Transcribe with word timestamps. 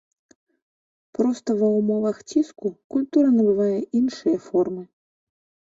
Проста 1.17 1.57
ва 1.61 1.69
ўмовах 1.79 2.17
ціску 2.29 2.67
культура 2.95 3.29
набывае 3.37 3.79
іншыя 4.03 4.37
формы. 4.49 4.83